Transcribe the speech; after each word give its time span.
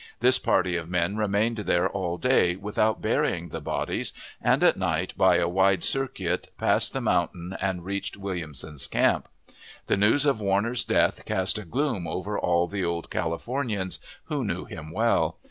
This 0.19 0.39
party 0.39 0.77
of 0.77 0.89
men 0.89 1.15
remained 1.15 1.57
there 1.57 1.87
all 1.87 2.17
day 2.17 2.55
without 2.55 3.03
burying 3.03 3.49
the 3.49 3.61
bodies, 3.61 4.13
and 4.41 4.63
at 4.63 4.75
night, 4.75 5.13
by 5.15 5.35
a 5.35 5.47
wide 5.47 5.83
circuit, 5.83 6.49
passed 6.57 6.91
the 6.93 7.01
mountain, 7.01 7.55
and 7.61 7.85
reached 7.85 8.17
Williamson's 8.17 8.87
camp. 8.87 9.27
The 9.85 9.97
news 9.97 10.25
of 10.25 10.41
Warner's 10.41 10.85
death 10.85 11.23
cast 11.25 11.59
a 11.59 11.65
gloom 11.65 12.07
over 12.07 12.35
all 12.39 12.65
the 12.65 12.83
old 12.83 13.11
Californians, 13.11 13.99
who 14.23 14.43
knew 14.43 14.65
him 14.65 14.91
well. 14.91 15.37